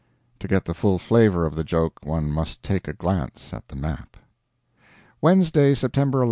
[0.39, 3.75] To get the full flavor of the joke one must take a glance at the
[3.75, 4.17] map.
[5.21, 6.19] Wednesday, September 11.